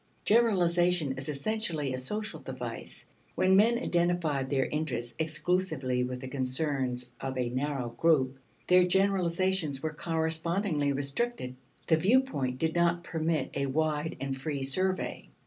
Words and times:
Generalization 0.25 1.11
is 1.11 1.29
essentially 1.29 1.93
a 1.93 1.97
social 1.99 2.39
device. 2.39 3.05
When 3.35 3.55
men 3.55 3.77
identified 3.77 4.49
their 4.49 4.65
interests 4.65 5.13
exclusively 5.19 6.03
with 6.03 6.21
the 6.21 6.27
concerns 6.27 7.11
of 7.19 7.37
a 7.37 7.49
narrow 7.51 7.89
group, 7.89 8.39
their 8.65 8.83
generalizations 8.83 9.83
were 9.83 9.93
correspondingly 9.93 10.91
restricted. 10.91 11.55
The 11.85 11.97
viewpoint 11.97 12.57
did 12.57 12.73
not 12.73 13.03
permit 13.03 13.51
a 13.53 13.67
wide 13.67 14.17
and 14.19 14.35
free 14.35 14.63
survey. 14.63 15.29